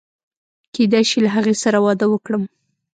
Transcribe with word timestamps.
کېدای 0.75 1.03
شي 1.09 1.19
له 1.25 1.29
هغې 1.35 1.55
سره 1.63 1.77
واده 1.85 2.05
وکړم. 2.09 2.43